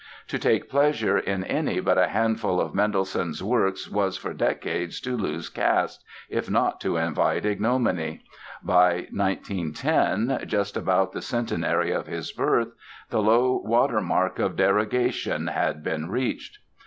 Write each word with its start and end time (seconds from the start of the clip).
To 0.29 0.39
take 0.39 0.67
pleasure 0.67 1.19
in 1.19 1.43
any 1.43 1.79
but 1.79 1.99
a 1.99 2.07
handful 2.07 2.59
of 2.59 2.73
Mendelssohn's 2.73 3.43
works 3.43 3.87
was 3.87 4.17
for 4.17 4.33
decades 4.33 4.99
to 5.01 5.15
lose 5.15 5.47
caste, 5.47 6.03
if 6.27 6.49
not 6.49 6.81
to 6.81 6.97
invite 6.97 7.45
ignominy. 7.45 8.23
By 8.63 9.09
1910—just 9.13 10.75
about 10.75 11.11
the 11.11 11.21
centenary 11.21 11.91
of 11.91 12.07
his 12.07 12.31
birth—the 12.31 13.21
low 13.21 13.61
water 13.63 14.01
mark 14.01 14.39
of 14.39 14.55
derogation 14.55 15.45
had 15.45 15.83
been 15.83 16.09
reached. 16.09 16.57